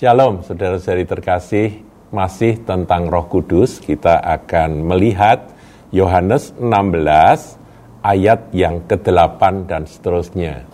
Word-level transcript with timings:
Shalom, 0.00 0.40
saudara-saudari 0.40 1.04
terkasih. 1.04 1.84
Masih 2.08 2.64
tentang 2.64 3.12
Roh 3.12 3.28
Kudus, 3.28 3.84
kita 3.84 4.16
akan 4.16 4.80
melihat 4.88 5.52
Yohanes 5.92 6.56
16 6.56 7.60
ayat 8.00 8.48
yang 8.56 8.80
ke-8 8.88 9.68
dan 9.68 9.84
seterusnya. 9.84 10.64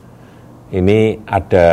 Ini 0.71 1.27
ada 1.27 1.67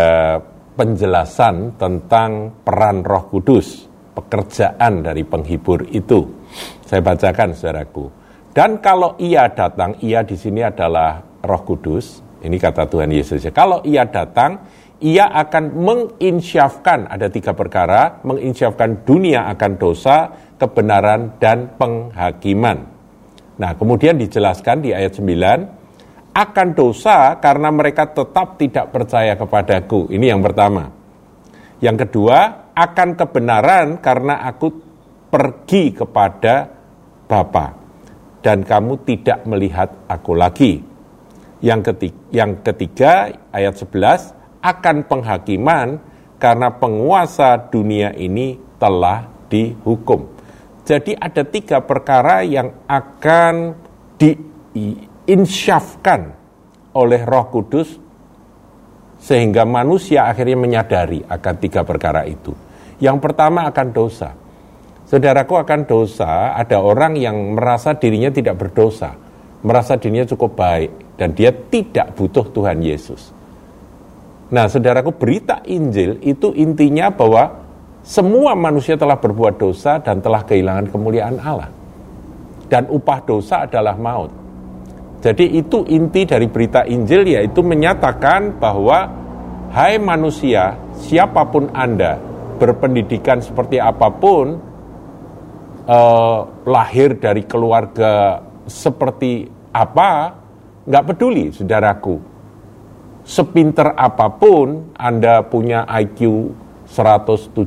penjelasan 0.73 1.77
tentang 1.77 2.57
peran 2.65 3.05
Roh 3.05 3.29
Kudus, 3.29 3.85
pekerjaan 4.17 5.05
dari 5.05 5.21
penghibur 5.21 5.85
itu. 5.93 6.25
Saya 6.89 7.05
bacakan 7.05 7.53
saudaraku. 7.53 8.09
Dan 8.49 8.81
kalau 8.81 9.13
ia 9.21 9.45
datang, 9.53 10.01
ia 10.01 10.25
di 10.25 10.41
sini 10.41 10.65
adalah 10.65 11.21
Roh 11.45 11.61
Kudus. 11.61 12.17
Ini 12.41 12.57
kata 12.57 12.89
Tuhan 12.89 13.13
Yesus. 13.13 13.45
ya. 13.45 13.53
Kalau 13.53 13.85
ia 13.85 14.09
datang, 14.09 14.57
ia 15.03 15.27
akan 15.27 15.75
menginsyafkan, 15.75 17.11
ada 17.11 17.27
tiga 17.27 17.51
perkara, 17.51 18.23
menginsyafkan 18.23 19.03
dunia 19.03 19.51
akan 19.51 19.71
dosa, 19.75 20.31
kebenaran, 20.55 21.35
dan 21.43 21.75
penghakiman. 21.75 22.87
Nah, 23.59 23.75
kemudian 23.75 24.15
dijelaskan 24.15 24.79
di 24.79 24.95
ayat 24.95 25.11
9, 25.11 26.31
akan 26.33 26.67
dosa 26.71 27.35
karena 27.37 27.69
mereka 27.69 28.15
tetap 28.15 28.55
tidak 28.55 28.95
percaya 28.95 29.35
kepadaku. 29.35 30.07
Ini 30.07 30.33
yang 30.33 30.41
pertama. 30.41 30.87
Yang 31.83 32.07
kedua, 32.07 32.71
akan 32.73 33.09
kebenaran 33.19 33.99
karena 33.99 34.39
aku 34.47 34.71
pergi 35.27 35.93
kepada 35.93 36.71
Bapa 37.27 37.75
dan 38.39 38.63
kamu 38.63 39.03
tidak 39.03 39.43
melihat 39.45 39.91
aku 40.07 40.31
lagi. 40.31 40.79
Yang 41.59 41.91
ketiga, 41.91 42.19
yang 42.31 42.51
ketiga 42.63 43.11
ayat 43.51 43.75
11, 43.77 44.42
akan 44.63 45.11
penghakiman 45.11 45.99
karena 46.39 46.71
penguasa 46.71 47.59
dunia 47.67 48.15
ini 48.15 48.55
telah 48.79 49.27
dihukum. 49.51 50.33
Jadi 50.83 51.15
ada 51.15 51.43
tiga 51.47 51.79
perkara 51.83 52.43
yang 52.43 52.83
akan 52.87 53.75
diinsyafkan 54.19 56.21
oleh 56.95 57.21
Roh 57.23 57.47
Kudus 57.47 57.89
sehingga 59.23 59.63
manusia 59.63 60.27
akhirnya 60.27 60.59
menyadari 60.59 61.23
akan 61.23 61.53
tiga 61.59 61.87
perkara 61.87 62.27
itu. 62.27 62.51
Yang 62.99 63.17
pertama 63.23 63.63
akan 63.71 63.87
dosa. 63.95 64.35
Saudaraku 65.07 65.55
akan 65.59 65.87
dosa, 65.87 66.55
ada 66.55 66.79
orang 66.79 67.15
yang 67.19 67.55
merasa 67.55 67.93
dirinya 67.95 68.31
tidak 68.31 68.59
berdosa, 68.59 69.15
merasa 69.63 69.95
dirinya 69.99 70.25
cukup 70.27 70.55
baik, 70.57 70.91
dan 71.19 71.35
dia 71.35 71.51
tidak 71.53 72.15
butuh 72.17 72.49
Tuhan 72.49 72.81
Yesus. 72.81 73.42
Nah, 74.53 74.69
saudaraku, 74.69 75.17
berita 75.17 75.65
Injil 75.65 76.21
itu 76.21 76.53
intinya 76.53 77.09
bahwa 77.09 77.65
semua 78.05 78.53
manusia 78.53 78.93
telah 78.93 79.17
berbuat 79.17 79.57
dosa 79.57 79.97
dan 79.97 80.21
telah 80.21 80.45
kehilangan 80.45 80.93
kemuliaan 80.93 81.41
Allah. 81.41 81.73
Dan 82.69 82.85
upah 82.85 83.25
dosa 83.25 83.65
adalah 83.65 83.97
maut. 83.97 84.29
Jadi 85.25 85.57
itu 85.57 85.81
inti 85.89 86.29
dari 86.29 86.45
berita 86.45 86.85
Injil 86.85 87.33
yaitu 87.33 87.65
menyatakan 87.65 88.61
bahwa 88.61 89.09
hai 89.73 89.97
manusia, 89.97 90.77
siapa 91.01 91.49
pun 91.49 91.73
Anda, 91.73 92.21
berpendidikan 92.61 93.41
seperti 93.41 93.81
apa 93.81 94.13
pun, 94.13 94.61
eh, 95.89 96.39
lahir 96.69 97.17
dari 97.17 97.41
keluarga 97.49 98.37
seperti 98.69 99.49
apa, 99.73 100.37
nggak 100.85 101.05
peduli, 101.09 101.49
saudaraku 101.49 102.32
sepinter 103.23 103.95
apa 103.95 104.27
pun 104.31 104.91
Anda 104.99 105.43
punya 105.47 105.87
IQ 105.87 106.51
170 106.87 107.65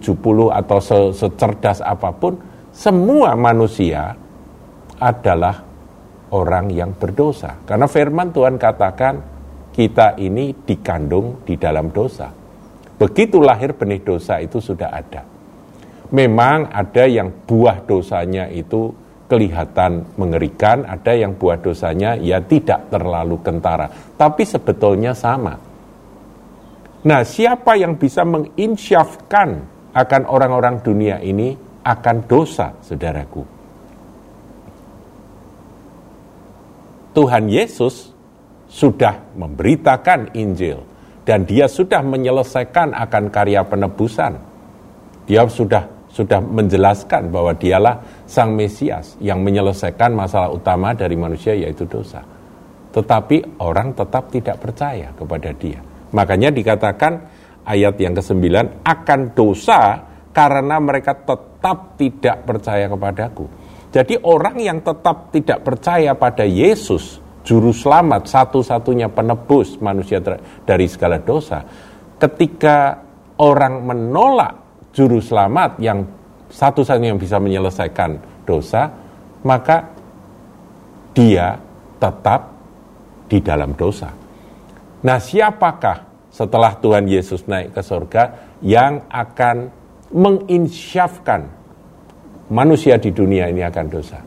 atau 0.52 0.78
se 0.78 0.98
secerdas 1.16 1.82
apa 1.82 2.14
pun, 2.14 2.38
semua 2.70 3.34
manusia 3.34 4.14
adalah 5.00 5.64
orang 6.30 6.70
yang 6.70 6.94
berdosa. 6.94 7.58
Karena 7.66 7.90
firman 7.90 8.30
Tuhan 8.30 8.60
katakan 8.60 9.14
kita 9.74 10.16
ini 10.20 10.54
dikandung 10.64 11.42
di 11.42 11.58
dalam 11.58 11.90
dosa. 11.90 12.30
Begitu 12.96 13.42
lahir 13.42 13.76
benih 13.76 14.00
dosa 14.00 14.40
itu 14.40 14.56
sudah 14.56 14.88
ada. 14.88 15.20
Memang 16.14 16.70
ada 16.70 17.04
yang 17.04 17.28
buah 17.44 17.82
dosanya 17.84 18.48
itu 18.48 18.94
kelihatan 19.26 20.06
mengerikan, 20.14 20.86
ada 20.86 21.12
yang 21.12 21.34
buat 21.34 21.62
dosanya 21.62 22.14
ya 22.14 22.38
tidak 22.42 22.90
terlalu 22.90 23.42
kentara, 23.42 23.90
tapi 24.14 24.46
sebetulnya 24.46 25.12
sama. 25.12 25.54
Nah, 27.06 27.22
siapa 27.22 27.78
yang 27.78 27.98
bisa 27.98 28.26
menginsyafkan 28.26 29.48
akan 29.94 30.22
orang-orang 30.26 30.82
dunia 30.82 31.22
ini 31.22 31.54
akan 31.86 32.16
dosa, 32.26 32.74
saudaraku? 32.82 33.42
Tuhan 37.14 37.48
Yesus 37.48 38.12
sudah 38.68 39.32
memberitakan 39.38 40.36
Injil 40.36 40.84
dan 41.24 41.48
dia 41.48 41.64
sudah 41.64 42.04
menyelesaikan 42.04 42.92
akan 42.92 43.24
karya 43.32 43.64
penebusan. 43.64 44.36
Dia 45.24 45.48
sudah 45.48 45.95
sudah 46.16 46.40
menjelaskan 46.40 47.28
bahwa 47.28 47.52
dialah 47.52 48.24
sang 48.24 48.56
Mesias 48.56 49.20
yang 49.20 49.44
menyelesaikan 49.44 50.16
masalah 50.16 50.48
utama 50.48 50.96
dari 50.96 51.12
manusia 51.12 51.52
yaitu 51.52 51.84
dosa. 51.84 52.24
Tetapi 52.96 53.60
orang 53.60 53.92
tetap 53.92 54.32
tidak 54.32 54.56
percaya 54.56 55.12
kepada 55.12 55.52
dia. 55.52 55.76
Makanya 56.16 56.48
dikatakan 56.48 57.12
ayat 57.68 58.00
yang 58.00 58.16
ke-9 58.16 58.40
akan 58.80 59.20
dosa 59.36 60.00
karena 60.32 60.80
mereka 60.80 61.12
tetap 61.12 62.00
tidak 62.00 62.48
percaya 62.48 62.88
kepadaku. 62.88 63.44
Jadi 63.92 64.16
orang 64.24 64.56
yang 64.56 64.80
tetap 64.80 65.28
tidak 65.36 65.60
percaya 65.60 66.16
pada 66.16 66.48
Yesus, 66.48 67.20
juru 67.44 67.76
selamat, 67.76 68.24
satu-satunya 68.24 69.12
penebus 69.12 69.76
manusia 69.84 70.24
dari 70.64 70.88
segala 70.88 71.20
dosa, 71.20 71.60
ketika 72.16 73.04
orang 73.36 73.84
menolak 73.84 74.65
juru 74.96 75.20
selamat 75.20 75.76
yang 75.76 76.08
satu-satunya 76.48 77.12
yang 77.12 77.20
bisa 77.20 77.36
menyelesaikan 77.36 78.16
dosa, 78.48 78.88
maka 79.44 79.92
dia 81.12 81.60
tetap 82.00 82.48
di 83.28 83.44
dalam 83.44 83.76
dosa. 83.76 84.08
Nah, 85.04 85.20
siapakah 85.20 86.08
setelah 86.32 86.72
Tuhan 86.80 87.04
Yesus 87.04 87.44
naik 87.44 87.76
ke 87.76 87.82
surga 87.84 88.22
yang 88.64 89.04
akan 89.12 89.68
menginsyafkan 90.16 91.44
manusia 92.48 92.96
di 92.96 93.12
dunia 93.12 93.52
ini 93.52 93.60
akan 93.60 93.86
dosa? 93.92 94.18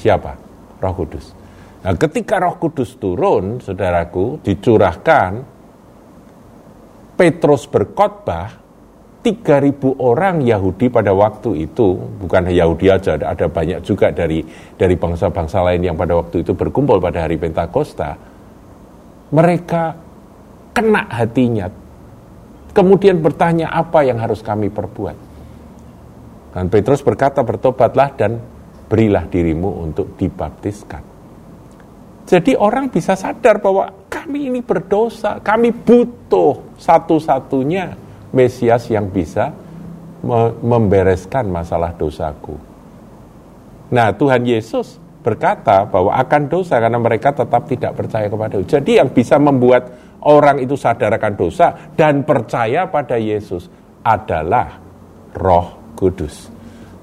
Siapa? 0.00 0.32
Roh 0.80 0.94
Kudus. 0.96 1.36
Nah, 1.84 1.92
ketika 2.00 2.40
Roh 2.40 2.56
Kudus 2.56 2.96
turun, 2.96 3.60
saudaraku, 3.60 4.40
dicurahkan, 4.40 5.44
Petrus 7.20 7.68
berkhotbah, 7.68 8.69
3000 9.20 10.00
orang 10.00 10.40
Yahudi 10.40 10.88
pada 10.88 11.12
waktu 11.12 11.68
itu, 11.68 11.92
bukan 12.24 12.48
Yahudi 12.48 12.88
aja, 12.88 13.20
ada 13.20 13.52
banyak 13.52 13.84
juga 13.84 14.08
dari 14.08 14.40
dari 14.80 14.96
bangsa-bangsa 14.96 15.60
lain 15.60 15.92
yang 15.92 15.96
pada 15.96 16.16
waktu 16.16 16.40
itu 16.40 16.56
berkumpul 16.56 16.96
pada 16.96 17.28
hari 17.28 17.36
Pentakosta. 17.36 18.16
Mereka 19.28 19.82
kena 20.72 21.04
hatinya. 21.12 21.68
Kemudian 22.72 23.20
bertanya 23.20 23.68
apa 23.68 24.08
yang 24.08 24.16
harus 24.16 24.40
kami 24.40 24.72
perbuat. 24.72 25.16
Dan 26.56 26.72
Petrus 26.72 27.04
berkata 27.04 27.44
bertobatlah 27.44 28.16
dan 28.16 28.40
berilah 28.88 29.28
dirimu 29.28 29.84
untuk 29.84 30.16
dibaptiskan. 30.16 31.02
Jadi 32.24 32.56
orang 32.56 32.88
bisa 32.88 33.18
sadar 33.18 33.60
bahwa 33.60 33.90
kami 34.08 34.48
ini 34.48 34.62
berdosa, 34.62 35.42
kami 35.42 35.74
butuh 35.74 36.78
satu-satunya 36.78 38.09
Mesias 38.30 38.86
yang 38.90 39.10
bisa 39.10 39.50
membereskan 40.62 41.48
masalah 41.48 41.96
dosaku. 41.96 42.54
Nah, 43.90 44.14
Tuhan 44.14 44.46
Yesus 44.46 45.00
berkata 45.20 45.84
bahwa 45.88 46.14
akan 46.16 46.42
dosa 46.46 46.78
karena 46.78 47.00
mereka 47.00 47.34
tetap 47.34 47.66
tidak 47.66 47.92
percaya 47.96 48.26
kepada 48.30 48.54
Yesus. 48.60 48.70
Jadi 48.70 48.92
yang 49.00 49.10
bisa 49.10 49.36
membuat 49.40 49.90
orang 50.24 50.62
itu 50.62 50.76
sadar 50.76 51.16
akan 51.16 51.34
dosa 51.34 51.74
dan 51.96 52.22
percaya 52.22 52.86
pada 52.88 53.16
Yesus 53.18 53.66
adalah 54.04 54.78
Roh 55.36 55.96
Kudus. 55.96 56.48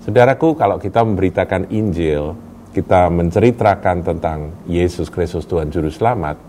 Saudaraku, 0.01 0.55
kalau 0.55 0.79
kita 0.79 1.03
memberitakan 1.03 1.67
Injil, 1.69 2.33
kita 2.71 3.11
menceritakan 3.11 3.97
tentang 4.05 4.39
Yesus 4.69 5.11
Kristus 5.11 5.43
Tuhan 5.43 5.67
Juru 5.67 5.91
Selamat, 5.91 6.39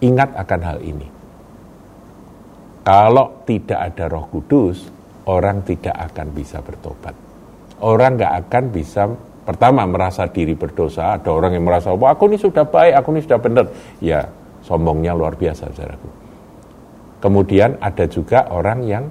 ingat 0.00 0.32
akan 0.32 0.60
hal 0.64 0.80
ini 0.80 1.15
kalau 2.86 3.42
tidak 3.42 3.90
ada 3.90 4.06
roh 4.06 4.30
kudus, 4.30 4.86
orang 5.26 5.66
tidak 5.66 5.98
akan 5.98 6.30
bisa 6.30 6.62
bertobat. 6.62 7.18
Orang 7.82 8.14
nggak 8.14 8.46
akan 8.46 8.64
bisa, 8.70 9.10
pertama 9.42 9.82
merasa 9.90 10.30
diri 10.30 10.54
berdosa, 10.54 11.18
ada 11.18 11.34
orang 11.34 11.58
yang 11.58 11.66
merasa, 11.66 11.90
wah 11.90 12.14
aku 12.14 12.30
ini 12.30 12.38
sudah 12.38 12.62
baik, 12.62 12.94
aku 12.94 13.08
ini 13.10 13.20
sudah 13.26 13.38
benar. 13.42 13.66
Ya, 13.98 14.30
sombongnya 14.62 15.18
luar 15.18 15.34
biasa, 15.34 15.74
saudaraku. 15.74 16.08
Kemudian 17.18 17.74
ada 17.82 18.06
juga 18.06 18.46
orang 18.54 18.80
yang 18.86 19.04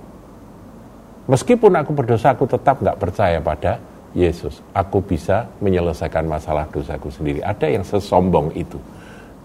Meskipun 1.26 1.74
aku 1.74 1.90
berdosa, 1.98 2.38
aku 2.38 2.46
tetap 2.46 2.86
nggak 2.86 3.02
percaya 3.02 3.42
pada 3.42 3.82
Yesus. 4.14 4.62
Aku 4.78 5.02
bisa 5.02 5.50
menyelesaikan 5.58 6.22
masalah 6.30 6.70
dosaku 6.70 7.10
sendiri. 7.10 7.42
Ada 7.42 7.66
yang 7.66 7.82
sesombong 7.82 8.54
itu. 8.54 8.78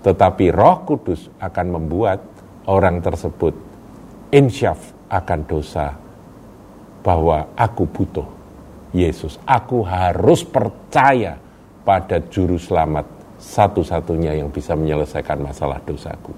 Tetapi 0.05 0.53
roh 0.53 0.85
kudus 0.85 1.33
akan 1.41 1.81
membuat 1.81 2.21
orang 2.69 3.01
tersebut 3.01 3.70
insyaf 4.31 4.79
akan 5.11 5.41
dosa 5.47 5.95
bahwa 7.03 7.51
aku 7.59 7.85
butuh 7.87 8.27
Yesus. 8.95 9.39
Aku 9.47 9.83
harus 9.87 10.43
percaya 10.47 11.39
pada 11.87 12.23
juru 12.31 12.59
selamat 12.59 13.07
satu-satunya 13.41 14.37
yang 14.39 14.53
bisa 14.53 14.77
menyelesaikan 14.77 15.41
masalah 15.41 15.81
dosaku. 15.83 16.35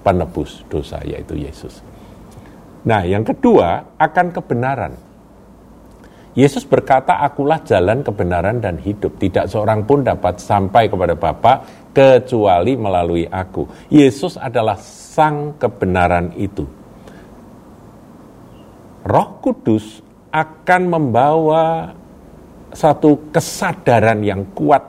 Penebus 0.00 0.64
dosa 0.72 0.98
yaitu 1.04 1.36
Yesus. 1.36 1.84
Nah, 2.88 3.04
yang 3.04 3.20
kedua 3.20 3.92
akan 4.00 4.26
kebenaran. 4.32 4.92
Yesus 6.32 6.64
berkata, 6.64 7.20
"Akulah 7.20 7.60
jalan 7.66 8.00
kebenaran 8.00 8.62
dan 8.62 8.80
hidup. 8.80 9.20
Tidak 9.20 9.50
seorang 9.50 9.84
pun 9.84 10.00
dapat 10.00 10.40
sampai 10.40 10.88
kepada 10.88 11.12
Bapa 11.18 11.60
kecuali 11.92 12.78
melalui 12.78 13.28
Aku." 13.28 13.68
Yesus 13.92 14.40
adalah 14.40 14.80
sang 14.80 15.60
kebenaran 15.60 16.32
itu. 16.40 16.79
Roh 19.04 19.40
Kudus 19.40 20.04
akan 20.30 20.82
membawa 20.86 21.90
satu 22.70 23.32
kesadaran 23.34 24.22
yang 24.22 24.46
kuat 24.54 24.82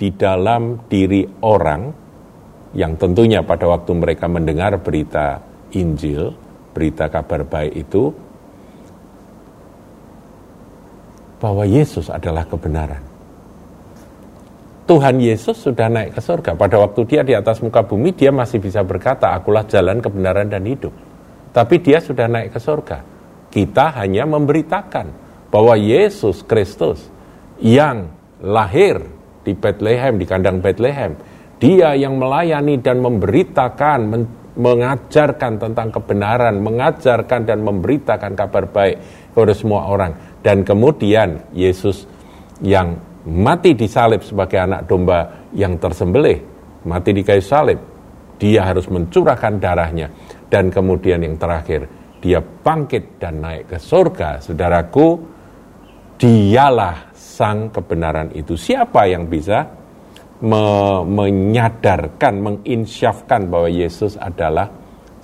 di 0.00 0.08
dalam 0.14 0.80
diri 0.88 1.28
orang 1.44 1.92
yang 2.72 2.96
tentunya 2.96 3.42
pada 3.44 3.68
waktu 3.68 3.92
mereka 3.92 4.30
mendengar 4.30 4.78
berita 4.80 5.42
Injil 5.76 6.32
berita 6.70 7.10
kabar 7.10 7.42
baik 7.44 7.74
itu 7.76 8.14
bahwa 11.42 11.64
Yesus 11.66 12.12
adalah 12.12 12.46
kebenaran. 12.46 13.02
Tuhan 14.86 15.22
Yesus 15.22 15.54
sudah 15.54 15.86
naik 15.86 16.18
ke 16.18 16.20
surga. 16.20 16.58
Pada 16.58 16.76
waktu 16.82 17.00
dia 17.06 17.22
di 17.22 17.30
atas 17.30 17.62
muka 17.62 17.86
bumi, 17.86 18.10
dia 18.10 18.34
masih 18.34 18.58
bisa 18.58 18.82
berkata, 18.82 19.30
akulah 19.30 19.62
jalan 19.62 20.02
kebenaran 20.02 20.50
dan 20.50 20.66
hidup. 20.66 20.90
Tapi 21.54 21.78
dia 21.78 22.02
sudah 22.02 22.26
naik 22.26 22.50
ke 22.50 22.60
surga. 22.60 22.98
Kita 23.50 23.90
hanya 23.98 24.24
memberitakan 24.30 25.06
bahwa 25.50 25.74
Yesus 25.74 26.46
Kristus 26.46 27.10
yang 27.58 28.08
lahir 28.38 29.02
di 29.42 29.52
Bethlehem, 29.58 30.16
di 30.16 30.24
kandang 30.24 30.62
Bethlehem, 30.62 31.18
dia 31.60 31.92
yang 31.98 32.16
melayani 32.16 32.80
dan 32.80 33.02
memberitakan, 33.04 33.98
mengajarkan 34.56 35.60
tentang 35.60 35.88
kebenaran, 35.92 36.62
mengajarkan 36.62 37.44
dan 37.44 37.60
memberitakan 37.60 38.32
kabar 38.38 38.64
baik 38.70 38.96
kepada 39.34 39.52
semua 39.52 39.90
orang. 39.90 40.40
Dan 40.40 40.64
kemudian 40.64 41.52
Yesus 41.52 42.08
yang 42.64 42.96
mati 43.28 43.76
di 43.76 43.84
salib 43.90 44.24
sebagai 44.24 44.56
anak 44.56 44.88
domba 44.88 45.50
yang 45.52 45.76
tersembelih, 45.76 46.38
mati 46.88 47.12
di 47.12 47.20
kayu 47.20 47.44
salib, 47.44 47.78
dia 48.40 48.64
harus 48.64 48.88
mencurahkan 48.88 49.60
darahnya. 49.60 50.08
Dan 50.50 50.72
kemudian 50.72 51.20
yang 51.22 51.36
terakhir, 51.36 51.86
dia 52.20 52.38
bangkit 52.44 53.16
dan 53.16 53.40
naik 53.40 53.72
ke 53.72 53.78
surga. 53.80 54.44
Saudaraku, 54.44 55.16
dialah 56.20 57.16
sang 57.16 57.72
kebenaran 57.72 58.28
itu. 58.36 58.54
Siapa 58.54 59.08
yang 59.08 59.24
bisa 59.26 59.64
me 60.44 60.64
menyadarkan, 61.04 62.34
menginsyafkan 62.40 63.48
bahwa 63.48 63.68
Yesus 63.72 64.20
adalah 64.20 64.68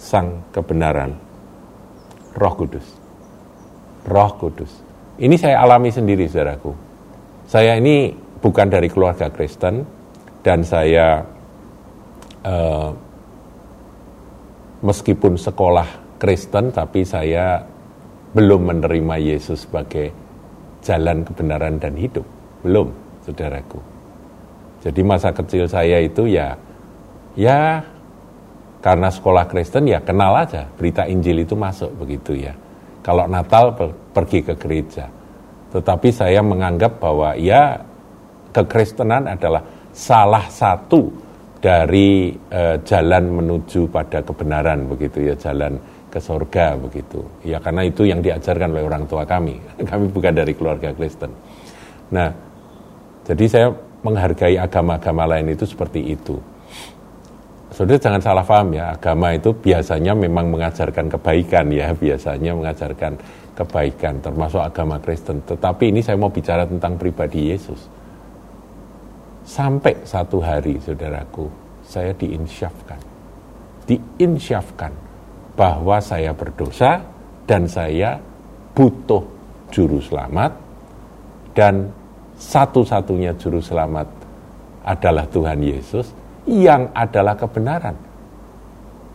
sang 0.01 0.49
kebenaran. 0.53 1.13
Roh 2.37 2.55
Kudus. 2.57 2.87
Roh 4.09 4.33
Kudus. 4.41 4.73
Ini 5.17 5.37
saya 5.41 5.65
alami 5.65 5.89
sendiri, 5.89 6.29
saudaraku. 6.29 6.73
Saya 7.49 7.81
ini 7.81 8.13
bukan 8.41 8.69
dari 8.69 8.89
keluarga 8.93 9.33
Kristen 9.33 9.85
dan 10.45 10.61
saya 10.61 11.25
uh, 12.45 12.91
meskipun 14.85 15.41
sekolah 15.41 16.06
Kristen 16.17 16.73
tapi 16.73 17.05
saya 17.05 17.61
belum 18.33 18.69
menerima 18.69 19.17
Yesus 19.17 19.65
sebagai 19.65 20.13
jalan 20.85 21.25
kebenaran 21.25 21.81
dan 21.81 21.97
hidup. 21.97 22.25
Belum, 22.61 22.93
saudaraku. 23.25 23.81
Jadi 24.85 25.01
masa 25.03 25.33
kecil 25.33 25.67
saya 25.67 25.99
itu 25.99 26.29
ya 26.31 26.55
ya 27.35 27.81
karena 28.85 29.09
sekolah 29.11 29.51
Kristen 29.51 29.89
ya 29.91 29.99
kenal 29.99 30.37
aja 30.37 30.69
berita 30.79 31.09
Injil 31.09 31.43
itu 31.43 31.59
masuk 31.59 31.91
begitu 31.99 32.37
ya. 32.39 32.55
Kalau 33.03 33.27
Natal 33.31 33.75
pergi 34.11 34.43
ke 34.43 34.55
gereja. 34.59 35.07
Tetapi 35.71 36.09
saya 36.11 36.43
menganggap 36.43 36.99
bahwa 36.99 37.35
ya 37.39 37.79
kekristenan 38.55 39.29
adalah 39.29 39.63
salah 39.93 40.47
satu 40.49 41.11
dari 41.61 42.33
eh, 42.33 42.77
jalan 42.87 43.43
menuju 43.43 43.91
pada 43.91 44.23
kebenaran 44.23 44.87
begitu 44.87 45.33
ya, 45.33 45.35
jalan 45.35 45.77
ke 46.17 46.21
surga 46.25 46.81
begitu. 46.81 47.21
Ya 47.45 47.61
karena 47.61 47.85
itu 47.85 48.09
yang 48.09 48.25
diajarkan 48.25 48.73
oleh 48.73 48.89
orang 48.89 49.05
tua 49.05 49.29
kami. 49.29 49.61
Kami 49.91 50.09
bukan 50.09 50.33
dari 50.33 50.57
keluarga 50.57 50.97
Kristen. 50.97 51.29
Nah, 52.09 52.33
jadi 53.29 53.45
saya 53.45 53.69
menghargai 54.01 54.57
agama-agama 54.57 55.29
lain 55.29 55.53
itu 55.53 55.69
seperti 55.69 56.17
itu. 56.17 56.41
Saudara 57.69 58.01
jangan 58.01 58.23
salah 58.25 58.47
paham 58.47 58.73
ya, 58.73 58.97
agama 58.97 59.37
itu 59.37 59.53
biasanya 59.53 60.17
memang 60.17 60.49
mengajarkan 60.49 61.13
kebaikan 61.13 61.69
ya, 61.69 61.93
biasanya 61.93 62.57
mengajarkan 62.57 63.13
kebaikan, 63.53 64.15
termasuk 64.25 64.65
agama 64.65 64.97
Kristen. 64.97 65.45
Tetapi 65.45 65.93
ini 65.93 66.01
saya 66.01 66.17
mau 66.17 66.33
bicara 66.33 66.65
tentang 66.65 66.97
pribadi 66.97 67.53
Yesus. 67.53 67.85
Sampai 69.45 70.01
satu 70.09 70.41
hari, 70.41 70.81
saudaraku, 70.81 71.53
saya 71.85 72.17
diinsyafkan. 72.17 72.97
Diinsyafkan 73.85 75.07
bahwa 75.57 75.97
saya 75.99 76.37
berdosa 76.37 77.01
dan 77.49 77.65
saya 77.65 78.21
butuh 78.77 79.25
juru 79.73 79.99
selamat 79.99 80.53
dan 81.57 81.89
satu-satunya 82.37 83.33
juru 83.41 83.65
selamat 83.65 84.05
adalah 84.85 85.25
Tuhan 85.33 85.59
Yesus 85.65 86.13
yang 86.45 86.93
adalah 86.93 87.35
kebenaran. 87.35 87.97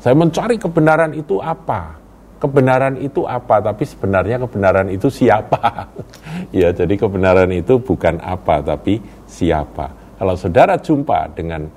Saya 0.01 0.17
mencari 0.17 0.57
kebenaran 0.57 1.13
itu 1.13 1.37
apa? 1.37 2.01
Kebenaran 2.41 2.97
itu 2.97 3.21
apa? 3.29 3.61
Tapi 3.61 3.85
sebenarnya 3.85 4.41
kebenaran 4.41 4.89
itu 4.89 5.13
siapa? 5.13 5.93
ya, 6.59 6.73
jadi 6.73 6.97
kebenaran 6.97 7.53
itu 7.53 7.77
bukan 7.77 8.17
apa, 8.17 8.65
tapi 8.65 8.97
siapa. 9.29 10.17
Kalau 10.17 10.33
saudara 10.33 10.81
jumpa 10.81 11.37
dengan 11.37 11.69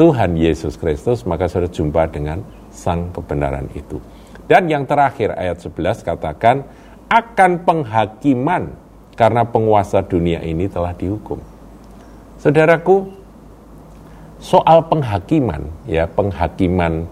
Tuhan 0.00 0.40
Yesus 0.40 0.80
Kristus, 0.80 1.28
maka 1.28 1.44
saudara 1.44 1.68
jumpa 1.68 2.08
dengan 2.08 2.40
sang 2.72 3.12
kebenaran 3.12 3.68
itu. 3.76 4.00
Dan 4.48 4.66
yang 4.66 4.88
terakhir 4.88 5.36
ayat 5.36 5.60
11 5.62 6.02
katakan 6.02 6.66
akan 7.12 7.62
penghakiman 7.62 8.72
karena 9.14 9.44
penguasa 9.44 10.00
dunia 10.02 10.40
ini 10.40 10.66
telah 10.66 10.96
dihukum. 10.96 11.38
Saudaraku, 12.40 13.12
soal 14.42 14.88
penghakiman, 14.90 15.70
ya 15.86 16.10
penghakiman 16.10 17.06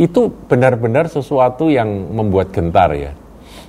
itu 0.00 0.32
benar-benar 0.48 1.04
sesuatu 1.12 1.68
yang 1.68 1.90
membuat 2.16 2.48
gentar 2.48 2.96
ya. 2.96 3.12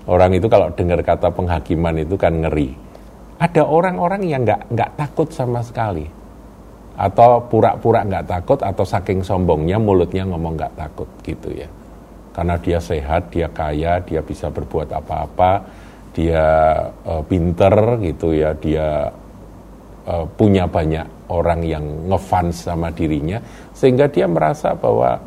Orang 0.07 0.31
itu 0.31 0.47
kalau 0.47 0.71
dengar 0.71 1.03
kata 1.03 1.35
penghakiman 1.35 1.99
itu 1.99 2.15
kan 2.15 2.31
ngeri. 2.47 2.79
Ada 3.43 3.67
orang-orang 3.67 4.23
yang 4.23 4.47
nggak 4.47 4.71
nggak 4.71 4.91
takut 4.95 5.27
sama 5.35 5.59
sekali, 5.59 6.07
atau 6.93 7.41
pura-pura 7.49 8.05
nggak 8.05 8.25
takut, 8.29 8.59
atau 8.61 8.85
saking 8.85 9.25
sombongnya 9.25 9.81
mulutnya 9.81 10.29
ngomong 10.29 10.53
nggak 10.53 10.75
takut 10.77 11.09
gitu 11.25 11.49
ya. 11.49 11.69
Karena 12.33 12.57
dia 12.57 12.81
sehat, 12.81 13.29
dia 13.29 13.49
kaya, 13.49 14.01
dia 14.01 14.21
bisa 14.21 14.49
berbuat 14.49 14.89
apa-apa, 14.89 15.51
dia 16.13 16.45
uh, 17.05 17.21
pinter 17.25 18.01
gitu 18.01 18.33
ya, 18.33 18.53
dia 18.57 19.09
uh, 20.05 20.25
punya 20.37 20.65
banyak 20.69 21.29
orang 21.29 21.61
yang 21.65 21.85
ngefans 22.09 22.69
sama 22.69 22.89
dirinya, 22.93 23.41
sehingga 23.73 24.09
dia 24.09 24.29
merasa 24.29 24.73
bahwa 24.77 25.17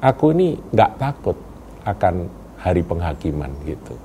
aku 0.00 0.32
ini 0.36 0.56
nggak 0.72 0.92
takut 1.00 1.36
akan 1.84 2.28
hari 2.60 2.80
penghakiman 2.80 3.52
gitu. 3.64 3.96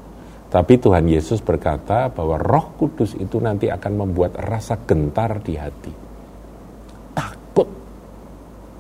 Tapi 0.49 0.81
Tuhan 0.81 1.05
Yesus 1.05 1.45
berkata 1.45 2.09
bahwa 2.09 2.41
Roh 2.41 2.73
Kudus 2.73 3.13
itu 3.15 3.38
nanti 3.38 3.69
akan 3.69 3.93
membuat 4.07 4.33
rasa 4.35 4.81
gentar 4.81 5.39
di 5.45 5.53
hati. 5.53 6.09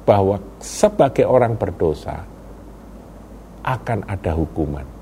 Bahwa 0.09 0.41
sebagai 0.57 1.29
orang 1.29 1.53
berdosa 1.53 2.25
akan 3.61 4.09
ada 4.09 4.33
hukuman 4.33 4.99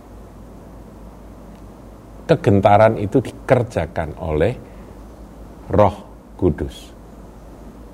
kegentaran 2.27 2.99
itu 2.99 3.23
dikerjakan 3.23 4.11
oleh 4.19 4.53
Roh 5.71 5.97
Kudus. 6.35 6.91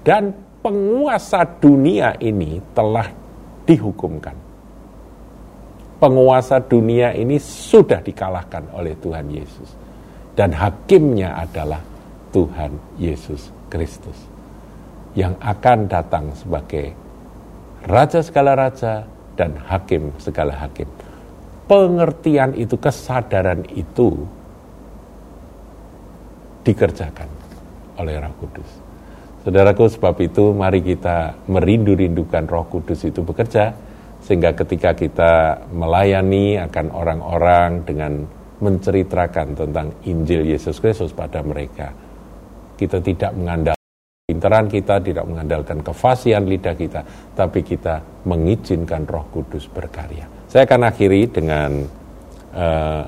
Dan 0.01 0.34
penguasa 0.60 1.46
dunia 1.62 2.17
ini 2.20 2.60
telah 2.74 3.08
dihukumkan. 3.63 4.36
penguasa 6.03 6.60
dunia 6.60 7.15
ini 7.15 7.39
sudah 7.39 8.03
dikalahkan 8.03 8.75
oleh 8.75 8.91
Tuhan 9.00 9.24
Yesus. 9.32 9.72
Dan 10.36 10.51
hakimnya 10.51 11.39
adalah 11.39 11.79
Tuhan 12.36 12.75
Yesus 13.00 13.48
Kristus. 13.72 14.20
Yang 15.15 15.39
akan 15.39 15.88
datang 15.88 16.36
sebagai 16.36 16.91
Raja 17.84 18.24
segala 18.24 18.56
raja 18.56 19.04
dan 19.36 19.60
hakim 19.60 20.16
segala 20.16 20.56
hakim. 20.56 20.88
Pengertian 21.68 22.56
itu, 22.56 22.80
kesadaran 22.80 23.63
itu 23.75 24.24
dikerjakan 26.63 27.28
oleh 28.00 28.20
Roh 28.20 28.36
Kudus. 28.40 28.70
Saudaraku, 29.44 29.92
sebab 29.92 30.16
itu 30.24 30.56
mari 30.56 30.80
kita 30.80 31.36
merindu-rindukan 31.52 32.48
Roh 32.48 32.68
Kudus 32.72 33.04
itu 33.04 33.20
bekerja, 33.20 33.75
sehingga 34.24 34.56
ketika 34.56 34.96
kita 34.96 35.34
melayani 35.75 36.56
akan 36.63 36.88
orang-orang 36.96 37.84
dengan 37.84 38.24
menceritakan 38.63 39.60
tentang 39.60 39.92
Injil 40.08 40.48
Yesus 40.48 40.80
Kristus 40.80 41.12
pada 41.12 41.44
mereka, 41.44 41.92
kita 42.80 43.04
tidak 43.04 43.36
mengandalkan 43.36 43.83
pinteran 44.43 44.67
kita, 44.67 45.00
tidak 45.00 45.23
mengandalkan 45.23 45.79
kefasihan 45.79 46.43
lidah 46.43 46.75
kita, 46.75 47.00
tapi 47.31 47.63
kita 47.63 48.27
mengizinkan 48.27 49.07
Roh 49.07 49.23
Kudus 49.31 49.71
berkarya. 49.71 50.27
Saya 50.51 50.67
akan 50.67 50.83
akhiri 50.83 51.31
dengan 51.31 51.71
uh, 52.51 53.07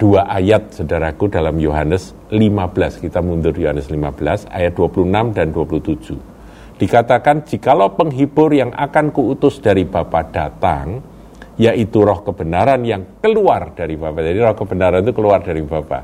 dua 0.00 0.32
ayat 0.32 0.72
saudaraku 0.72 1.28
dalam 1.28 1.60
Yohanes 1.60 2.16
15. 2.32 3.04
Kita 3.04 3.20
mundur 3.20 3.52
Yohanes 3.52 3.92
15 3.92 4.48
ayat 4.48 4.72
26 4.72 5.36
dan 5.36 5.52
27. 5.52 6.80
Dikatakan 6.80 7.44
jikalau 7.44 7.92
penghibur 7.92 8.56
yang 8.56 8.72
akan 8.72 9.12
kuutus 9.12 9.60
dari 9.60 9.84
Bapa 9.84 10.32
datang, 10.32 11.04
yaitu 11.60 12.00
roh 12.00 12.24
kebenaran 12.24 12.80
yang 12.88 13.20
keluar 13.20 13.76
dari 13.76 14.00
Bapa. 14.00 14.24
Jadi 14.24 14.40
roh 14.40 14.56
kebenaran 14.56 15.04
itu 15.04 15.12
keluar 15.12 15.44
dari 15.44 15.60
Bapa. 15.60 16.00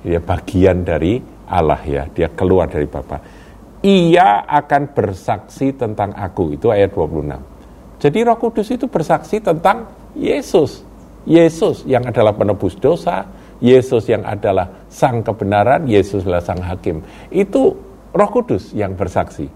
Dia 0.00 0.16
bagian 0.24 0.80
dari 0.80 1.20
Allah 1.44 1.84
ya, 1.84 2.08
dia 2.08 2.32
keluar 2.32 2.72
dari 2.72 2.88
Bapa. 2.88 3.39
Ia 3.80 4.44
akan 4.44 4.92
bersaksi 4.92 5.72
tentang 5.72 6.12
aku, 6.12 6.52
itu 6.52 6.68
ayat 6.68 6.92
26. 6.92 8.00
Jadi 8.00 8.18
roh 8.24 8.36
kudus 8.36 8.68
itu 8.68 8.84
bersaksi 8.88 9.40
tentang 9.40 9.88
Yesus. 10.12 10.84
Yesus 11.24 11.84
yang 11.84 12.04
adalah 12.08 12.32
penebus 12.32 12.76
dosa, 12.76 13.24
Yesus 13.60 14.08
yang 14.08 14.24
adalah 14.24 14.88
sang 14.88 15.20
kebenaran, 15.20 15.84
Yesus 15.84 16.24
adalah 16.24 16.40
sang 16.40 16.64
hakim. 16.64 17.04
Itu 17.28 17.76
Roh 18.10 18.30
Kudus 18.32 18.74
yang 18.74 18.96
bersaksi. 18.96 19.46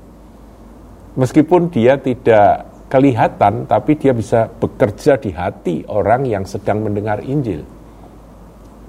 Meskipun 1.16 1.72
dia 1.72 1.98
tidak 1.98 2.68
kelihatan, 2.92 3.66
tapi 3.66 3.96
dia 3.98 4.12
bisa 4.12 4.46
bekerja 4.46 5.18
di 5.18 5.30
hati 5.34 5.76
orang 5.88 6.28
yang 6.28 6.44
sedang 6.46 6.84
mendengar 6.84 7.18
Injil. 7.24 7.64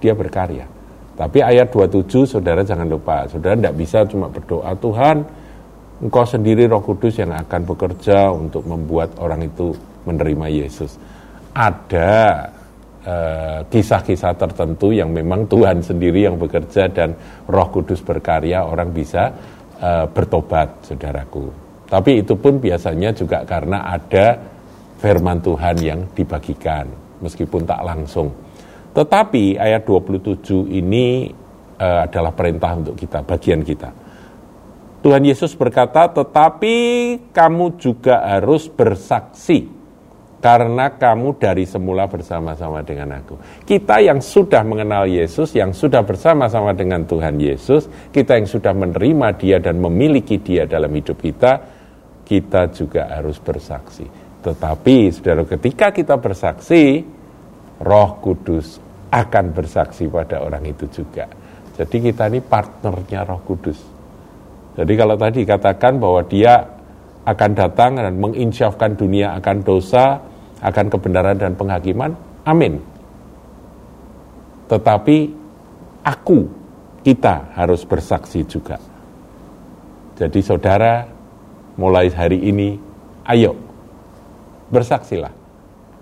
Dia 0.03 0.13
berkarya. 0.13 0.74
Tapi 1.15 1.39
ayat 1.39 1.71
27, 1.71 2.27
saudara 2.27 2.59
jangan 2.59 2.91
lupa, 2.91 3.23
saudara 3.31 3.55
tidak 3.55 3.75
bisa 3.79 4.03
cuma 4.03 4.27
berdoa, 4.27 4.75
Tuhan, 4.75 5.17
Engkau 5.95 6.27
sendiri 6.27 6.67
roh 6.67 6.83
kudus 6.83 7.23
yang 7.23 7.31
akan 7.31 7.63
bekerja 7.63 8.27
untuk 8.27 8.67
membuat 8.67 9.15
orang 9.15 9.47
itu 9.47 9.71
menerima 10.03 10.51
Yesus. 10.51 10.99
Ada 11.55 12.51
Eh, 13.05 13.59
kisah-kisah 13.69 14.33
tertentu 14.33 14.89
yang 14.89 15.13
memang 15.13 15.45
Tuhan 15.45 15.77
sendiri 15.77 16.25
yang 16.25 16.41
bekerja 16.41 16.89
dan 16.89 17.13
Roh 17.45 17.69
Kudus 17.69 18.01
berkarya 18.01 18.65
orang 18.65 18.89
bisa 18.89 19.29
uh, 19.77 20.09
bertobat, 20.09 20.81
saudaraku. 20.81 21.53
Tapi 21.85 22.25
itu 22.25 22.33
pun 22.33 22.57
biasanya 22.57 23.13
juga 23.13 23.45
karena 23.45 23.93
ada 23.93 24.41
firman 24.97 25.37
Tuhan 25.37 25.75
yang 25.85 26.01
dibagikan, 26.17 26.89
meskipun 27.21 27.69
tak 27.69 27.85
langsung. 27.85 28.33
Tetapi 28.95 29.59
ayat 29.59 29.83
27 29.83 30.71
ini 30.71 31.27
uh, 31.75 32.07
adalah 32.07 32.31
perintah 32.31 32.71
untuk 32.79 32.95
kita, 32.95 33.19
bagian 33.27 33.59
kita. 33.59 33.91
Tuhan 35.03 35.21
Yesus 35.21 35.53
berkata, 35.53 36.07
"Tetapi 36.09 36.75
kamu 37.35 37.77
juga 37.77 38.23
harus 38.23 38.71
bersaksi 38.71 39.75
karena 40.45 40.93
kamu 40.93 41.41
dari 41.41 41.65
semula 41.65 42.05
bersama-sama 42.05 42.85
dengan 42.85 43.17
aku. 43.17 43.33
Kita 43.65 43.97
yang 43.97 44.21
sudah 44.21 44.61
mengenal 44.61 45.09
Yesus, 45.09 45.57
yang 45.57 45.73
sudah 45.73 46.05
bersama-sama 46.05 46.69
dengan 46.77 47.01
Tuhan 47.01 47.41
Yesus, 47.41 47.89
kita 48.13 48.37
yang 48.37 48.45
sudah 48.45 48.69
menerima 48.77 49.41
Dia 49.41 49.57
dan 49.57 49.81
memiliki 49.81 50.37
Dia 50.37 50.69
dalam 50.69 50.93
hidup 50.93 51.17
kita, 51.17 51.65
kita 52.21 52.69
juga 52.69 53.09
harus 53.09 53.41
bersaksi. 53.41 54.05
Tetapi, 54.45 54.97
saudara, 55.09 55.49
ketika 55.49 55.89
kita 55.89 56.13
bersaksi, 56.21 57.01
Roh 57.81 58.21
Kudus 58.21 58.84
akan 59.15 59.55
bersaksi 59.55 60.11
pada 60.11 60.43
orang 60.43 60.67
itu 60.67 60.83
juga. 60.91 61.23
Jadi 61.79 62.11
kita 62.11 62.27
ini 62.27 62.43
partnernya 62.43 63.23
Roh 63.23 63.39
Kudus. 63.47 63.79
Jadi 64.75 64.93
kalau 64.99 65.15
tadi 65.15 65.47
katakan 65.47 65.95
bahwa 66.03 66.19
dia 66.27 66.59
akan 67.23 67.51
datang 67.55 67.95
dan 67.95 68.19
menginsyafkan 68.19 68.99
dunia 68.99 69.39
akan 69.39 69.63
dosa, 69.63 70.19
akan 70.59 70.85
kebenaran 70.91 71.39
dan 71.39 71.55
penghakiman. 71.55 72.11
Amin. 72.43 72.83
Tetapi 74.67 75.17
aku, 76.03 76.39
kita 77.07 77.55
harus 77.55 77.87
bersaksi 77.87 78.43
juga. 78.43 78.75
Jadi 80.19 80.39
saudara, 80.43 81.07
mulai 81.79 82.11
hari 82.11 82.39
ini, 82.51 82.75
ayo 83.31 83.55
bersaksilah. 84.71 85.31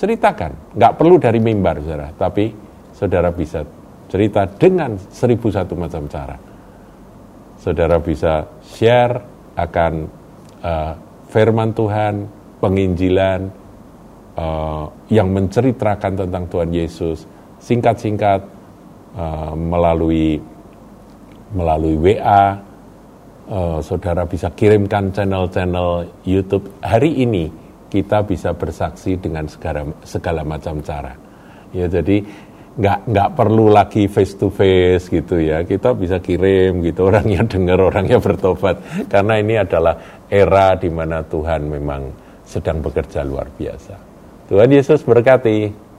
Ceritakan, 0.02 0.74
nggak 0.74 0.94
perlu 0.98 1.16
dari 1.22 1.40
mimbar 1.40 1.80
saudara, 1.82 2.10
tapi 2.16 2.63
saudara 2.94 3.34
bisa 3.34 3.66
cerita 4.08 4.46
dengan 4.46 4.96
seribu 5.10 5.50
satu 5.50 5.74
macam 5.74 6.06
cara. 6.06 6.38
Saudara 7.58 7.98
bisa 7.98 8.46
share 8.62 9.18
akan 9.58 9.94
uh, 10.62 10.94
firman 11.34 11.74
Tuhan, 11.74 12.28
penginjilan, 12.62 13.42
uh, 14.38 14.86
yang 15.10 15.34
menceritakan 15.34 16.26
tentang 16.26 16.44
Tuhan 16.50 16.70
Yesus. 16.70 17.26
Singkat-singkat 17.64 18.42
uh, 19.16 19.54
melalui 19.56 20.38
melalui 21.54 21.96
WA 22.02 22.58
uh, 23.50 23.80
saudara 23.80 24.26
bisa 24.26 24.52
kirimkan 24.54 25.14
channel-channel 25.14 26.10
YouTube. 26.26 26.70
Hari 26.82 27.24
ini 27.24 27.50
kita 27.88 28.26
bisa 28.26 28.52
bersaksi 28.58 29.16
dengan 29.22 29.46
segala 29.46 29.86
segala 30.04 30.42
macam 30.42 30.82
cara. 30.82 31.14
Ya 31.74 31.90
jadi 31.90 32.22
nggak 32.74 33.00
nggak 33.06 33.30
perlu 33.38 33.70
lagi 33.70 34.10
face 34.10 34.34
to 34.34 34.50
face 34.50 35.10
gitu 35.10 35.38
ya. 35.38 35.62
Kita 35.62 35.94
bisa 35.94 36.18
kirim 36.18 36.82
gitu 36.82 37.06
orangnya 37.10 37.46
dengar 37.46 37.80
orangnya 37.80 38.18
bertobat. 38.18 39.08
Karena 39.08 39.38
ini 39.38 39.56
adalah 39.58 40.26
era 40.30 40.74
di 40.78 40.90
mana 40.90 41.22
Tuhan 41.22 41.62
memang 41.70 42.02
sedang 42.44 42.82
bekerja 42.82 43.22
luar 43.24 43.50
biasa. 43.54 43.96
Tuhan 44.50 44.70
Yesus 44.70 45.02
berkati. 45.06 45.92